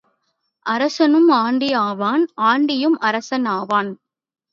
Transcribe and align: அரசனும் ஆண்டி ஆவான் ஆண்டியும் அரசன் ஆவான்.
அரசனும் 0.65 1.27
ஆண்டி 1.39 1.73
ஆவான் 1.81 2.23
ஆண்டியும் 2.41 2.97
அரசன் 3.01 3.45
ஆவான். 3.51 3.91